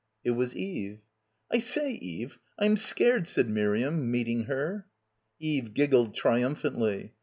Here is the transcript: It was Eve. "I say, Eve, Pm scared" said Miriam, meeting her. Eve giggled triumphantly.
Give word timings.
It 0.23 0.31
was 0.31 0.55
Eve. 0.55 0.97
"I 1.51 1.59
say, 1.59 1.91
Eve, 1.91 2.39
Pm 2.59 2.75
scared" 2.75 3.27
said 3.27 3.47
Miriam, 3.47 4.09
meeting 4.09 4.45
her. 4.45 4.87
Eve 5.39 5.75
giggled 5.75 6.15
triumphantly. 6.15 7.13